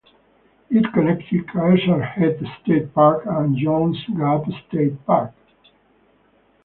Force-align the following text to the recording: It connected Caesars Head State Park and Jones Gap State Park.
It 0.71 0.91
connected 0.95 1.45
Caesars 1.53 2.03
Head 2.15 2.43
State 2.63 2.91
Park 2.95 3.21
and 3.27 3.55
Jones 3.55 4.03
Gap 4.17 4.45
State 4.67 4.97
Park. 5.05 5.29